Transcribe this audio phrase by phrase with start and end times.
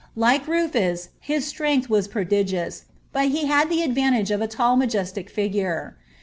[0.15, 5.29] Like Rufus, his strength was prodigious, but he had the advantage of a tall majestic
[5.29, 5.95] figure.'